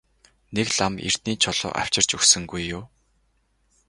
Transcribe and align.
Нэг 0.55 0.67
лам 0.77 0.93
эрдэнийн 1.07 1.39
чулуу 1.43 1.71
авчирч 1.81 2.09
өгсөнгүй 2.17 2.61
юу? 2.77 2.83